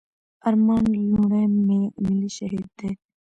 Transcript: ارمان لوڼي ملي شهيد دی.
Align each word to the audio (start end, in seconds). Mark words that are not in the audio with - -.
ارمان 0.47 0.85
لوڼي 1.11 1.43
ملي 2.05 2.29
شهيد 2.37 2.67
دی. 2.77 2.89